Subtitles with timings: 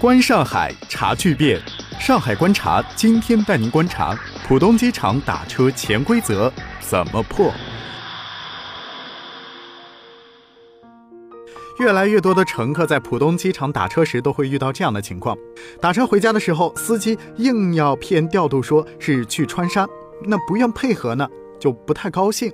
[0.00, 1.60] 观上海，查巨变。
[2.00, 4.18] 上海观察，今天带您观察
[4.48, 7.52] 浦东机场打车潜规则怎么破。
[11.78, 15.36] 越来越多的乘客在浦东机场打车时都会遇到这样的情况：
[15.82, 19.86] 打车回家的时候，司机硬要骗调度说是去川沙，
[20.24, 21.28] 那不愿配合呢，
[21.58, 22.50] 就不太高兴。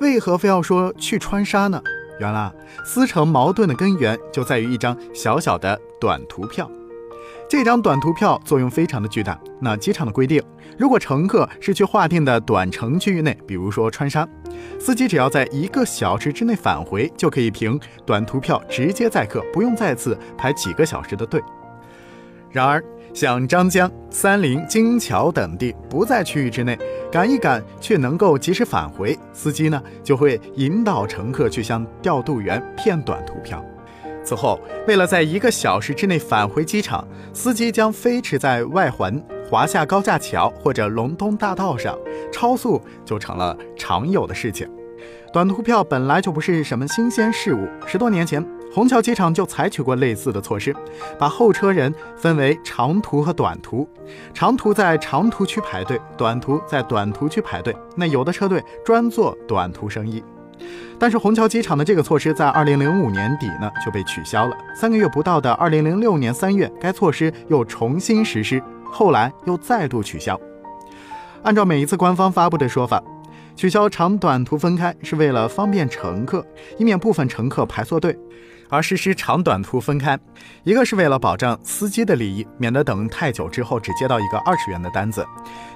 [0.00, 1.82] 为何非要说去川沙呢？
[2.18, 2.52] 原来
[2.84, 6.68] 司乘矛盾的根源就在于一张小小的短途票。
[7.48, 9.38] 这张短途票作用非常的巨大。
[9.60, 10.42] 那机场的规定，
[10.78, 14.26] 如果乘客是去划定的短程区域内，比如说川沙，
[14.78, 21.42] 司机只要在一个小时之内返回，就可以凭短途票直接载客，不用再次排几个小时的队。
[22.50, 26.78] 然而，像张江、三林、金桥等地不在区域之内，
[27.10, 33.64] 赶一赶却能够及时返回，司机呢就会引导乘客去向调度员骗短途票。
[34.22, 41.98] 此后，为了在一个小时之内返回机场，司机将飞驰在外环、华夏高架桥或者龙东大道上，
[42.32, 44.70] 超速就成了常有的事情。
[45.32, 48.44] 短途票本来就不是什么新鲜事物，十多年前。
[48.72, 50.72] 虹桥机场就采取过类似的措施，
[51.18, 53.88] 把候车人分为长途和短途，
[54.32, 57.74] 长途在长途区排队，短途在短途区排队。
[57.96, 60.22] 那有的车队专做短途生意，
[60.98, 64.56] 但是虹桥机场的这个措施在二零零五年底呢就被取消了。
[64.74, 70.38] 三个月不到的二零零六年三月，该措施又重新实施，后来又再度取消。
[71.42, 73.02] 按照每一次官方发布的说法，
[73.56, 76.44] 取消长短途分开是为了方便乘客，
[76.78, 78.18] 以免部分乘客排错队。
[78.70, 80.18] 而实施长短途分开，
[80.62, 85.22] 一个是为了保障司机的利益，免得等太久之后只接到一个二十元的单子；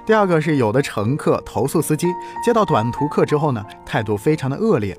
[0.05, 2.07] 第二个是有的乘客投诉司机
[2.43, 4.97] 接到短途客之后呢，态度非常的恶劣。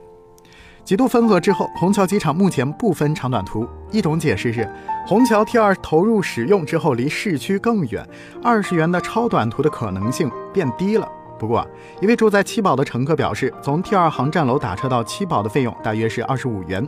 [0.85, 3.67] 几度分合之后，虹桥机场目前不分长短途。
[3.91, 4.73] 一种解释是，
[5.05, 8.09] 虹桥 T 二投入使用之后离市区更远，
[8.41, 11.09] 二十元的超短途的可能性变低了。
[11.39, 11.67] 不过，
[12.01, 16.87] 一位住在七宝的乘客表示，从 T 二航站楼打车到七宝的费用大约是二十五元，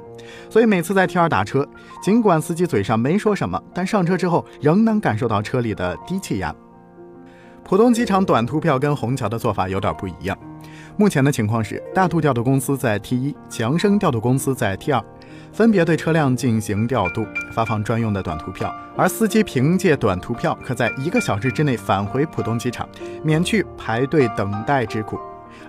[0.48, 1.66] 所以每次在 T 二打车，
[2.02, 6.54] 尽管司机嘴上没说什么，但上车之后仍能感受到车里的低气压。
[7.64, 10.36] 浦东机场短途票跟虹桥的做法有点不一样。
[10.96, 15.04] 目前的情况是，大度调度公司在 T 一，强生调度公司在 T 二。
[15.58, 22.88] 分别对车辆进行调度，发放专用的短途票，而司机凭借短途票可在一个小时之内返回浦东机场，
[23.24, 25.18] 免去排队等待之苦。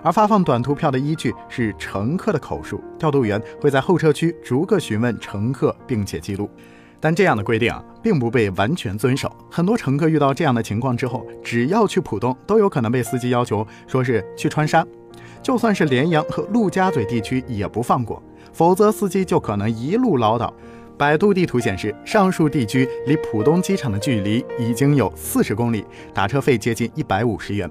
[0.00, 6.48] 而发放短途票的依据是乘客的口述，调度员会在候车区逐个询问乘客，并且记录。
[7.00, 9.28] 但这样的规定啊，并不被完全遵守。
[9.50, 14.86] 很多乘客遇到这样的情况之后，只要去浦东，都有可能被司机要求说是去川沙，
[15.42, 18.22] 就算是连阳和陆家嘴地区也不放过。
[18.52, 20.50] 否则，司机就可能一路唠叨。
[20.96, 27.70] 百度地图显示，上述地区离浦东机场的距离已经有四十公里，打车费接近一百五十元。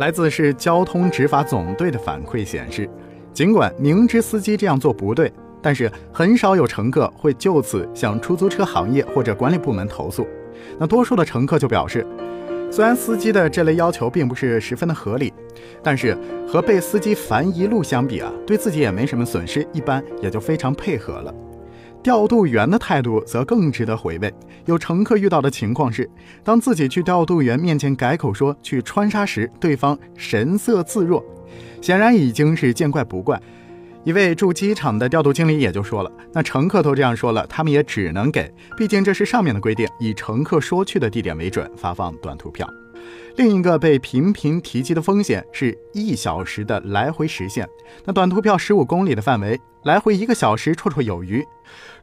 [0.00, 2.88] 来自市交通执法总队的反馈显示，
[3.32, 10.26] 尽管明知司机这样做不对，但是很少有乘客会就此向出租车行业或者管理部门投诉。
[10.78, 12.06] 那多数的乘客就表示。
[12.70, 15.32] 虽然司机的这类要求并不是十分的合理，
[15.82, 16.16] 但是
[16.46, 21.34] 和被司机烦一路相比啊，对自己也没什么损失，一般也就非常配合了。
[22.02, 24.32] 调度员的态度则更值得回味。
[24.66, 26.08] 有乘客遇到的情况是，
[26.44, 31.24] 当自己去调度员面前改口说去川沙时，对方神色自若，
[31.80, 33.40] 显然已经是见怪不怪。
[34.06, 42.64] 一位驻机场的调度经理也就说了：“那乘客都这样说了，他们也只能给，毕竟这是上面的规定，以乘客说去的地点为准发放短途票。”
[43.34, 47.68] 另一个被频频提及的风险是一小时的来回时限。
[48.04, 51.44] 那短途票十五公里的范围，来回一个小时绰绰有余。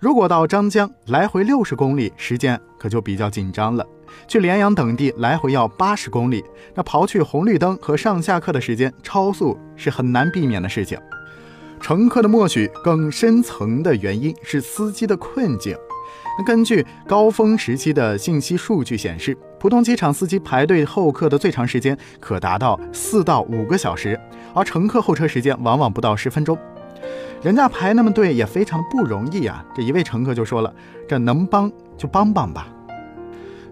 [0.02, 3.88] 如果到张江来回六十公里，时间可就比较紧张了。
[4.28, 6.44] 去连阳等地来回要八十公里，
[6.76, 11.00] 那刨去红绿灯和上下课的时间，超速是很难避免的事情。
[11.84, 15.76] 乘客的默许更深层的原因是司机的困境。
[16.40, 24.18] 那根据高峰时期的信息数据显示，浦东机场司机排队候客的最长时间可达到四到五个小时，
[24.56, 26.58] 而乘客候车时间往往不到十分钟。
[27.42, 29.62] 人家排那么队也非常的不容易啊！
[29.76, 30.74] 这一位乘客就说了
[31.06, 32.66] ：“这能帮就帮帮吧。”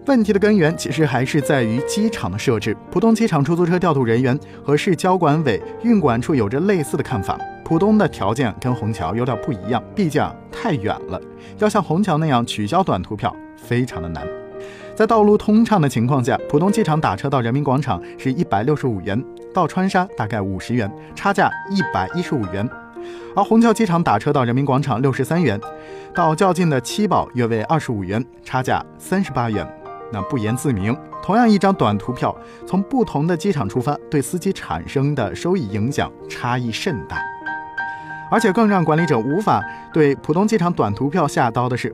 [0.07, 2.75] 问题的根源其实还是在于机场的设置。
[2.91, 7.39] 浦东机场出租车调度人员和市交管委运管处有着类似的看法。
[7.71, 10.21] 浦东的条件跟虹桥有点不一样，毕竟
[10.51, 11.17] 太远了，
[11.57, 14.27] 要像虹桥那样取消短途票非常的难。
[14.93, 19.23] 在道路通畅的情况下，浦东机场打车到人民广场是一百六十五元，
[19.53, 22.69] 到川沙大概五十元，差价一百一十五元。
[23.37, 25.57] 而虹桥机场打车到人民广场六十三元，
[26.13, 29.65] 到较近的七宝约为二十五元，差价三十八元。
[30.11, 30.93] 那不言自明，
[31.23, 32.35] 同样一张短途票，
[32.67, 37.17] 从不同的机场出发，对司机产生的收益影响差异甚大。
[38.31, 39.61] 而且更让管理者无法
[39.93, 41.93] 对浦东机场短途票下刀的是，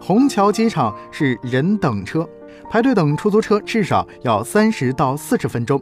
[0.00, 2.28] 虹桥机场是人等车，
[2.68, 5.80] 排队等出租车至少要三十到四十分钟。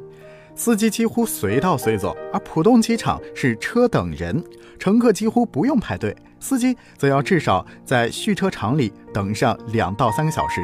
[0.55, 4.44] 司机几乎随到随走，而浦东机场是车等人，
[4.79, 10.61] 乘客几乎不用排队，司机则要至少在蓄车场里等上两到三个小时。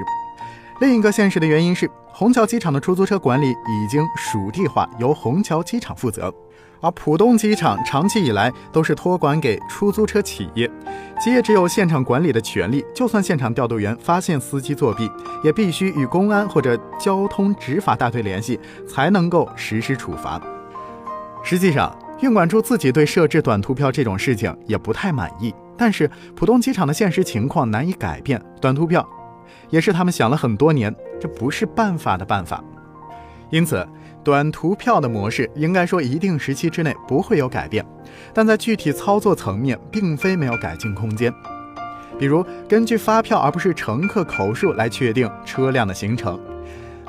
[0.81, 6.33] 另一个现实的原因是，虹桥机场的出租车管理已经属地化，由虹桥机场负责。
[6.81, 10.71] 而浦东机场长期以来都是托管给出租车企业，
[11.19, 15.11] 企业只有现场管理的权利，就算现场调度员发现司机作弊，
[15.43, 20.39] 也必须与公安或者交通执法大队联系，才能够实施处罚。
[21.43, 29.09] 实际上，运管处自己对设置短途票这种事情也不太满意，但是浦东机场的现实情况难以改变，短途票
[29.71, 32.63] 也是他们想了很多年，这不是办法的办法，
[33.51, 33.87] 因此。
[34.25, 37.85] 短途票的模式应该说一定时期之内不会有改变，
[38.33, 41.31] 但在具体操作层面并非没有改进空间。
[42.19, 46.41] 比如根据发票而不是乘客口述来确定车辆的行程，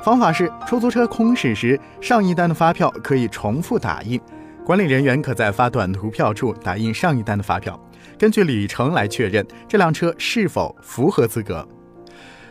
[0.02, 4.20] 方法是出租车空驶时上一单的发票可以重复打印，
[4.62, 7.80] 管理人员可在发短途票处打印上一单的发票，
[8.18, 11.66] 根据里程来确认这辆车是否符合资格。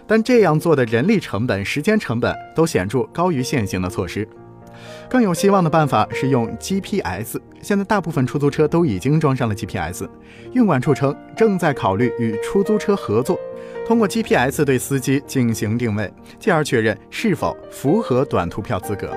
[0.07, 4.27] 但这样做的人力成本、时间成本都显著高于现行的措施。
[5.09, 10.05] 更有希望的办法是用 GPS，现在大部分出租车都已经装上了 GPS。
[10.53, 13.39] 运管处称正在考虑与出租车合作，
[13.87, 19.15] 通过 GPS 对司机进行定位，进而确认是否符合短途票资格。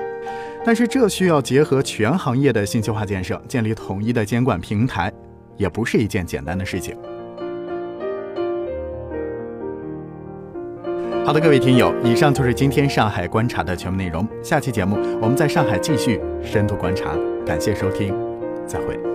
[0.65, 5.11] 但是这需要结合全行业的信息化建设，建立统一的监管平台，
[5.57, 6.97] 也不是一件简单的事情。
[11.29, 14.27] 好的，各位听友，以上就是今天上海观察的全部内容。
[14.41, 17.15] 下期节目我们在上海继续深度观察，
[17.45, 18.15] 感谢收听，
[18.65, 19.08] 再会。